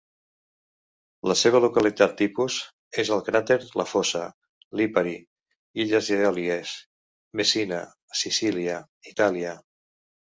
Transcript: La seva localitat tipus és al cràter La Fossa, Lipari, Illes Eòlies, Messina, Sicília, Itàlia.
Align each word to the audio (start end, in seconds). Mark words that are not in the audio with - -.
La 1.31 1.35
seva 1.41 1.59
localitat 1.65 2.15
tipus 2.21 2.55
és 3.03 3.11
al 3.17 3.21
cràter 3.27 3.57
La 3.81 3.85
Fossa, 3.91 4.23
Lipari, 4.81 5.15
Illes 5.85 6.11
Eòlies, 6.19 6.73
Messina, 7.43 7.83
Sicília, 8.25 8.81
Itàlia. 9.15 9.55